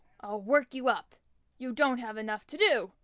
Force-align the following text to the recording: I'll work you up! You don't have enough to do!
I'll 0.19 0.41
work 0.41 0.73
you 0.73 0.87
up! 0.87 1.13
You 1.59 1.73
don't 1.73 1.99
have 1.99 2.17
enough 2.17 2.47
to 2.47 2.57
do! 2.57 2.93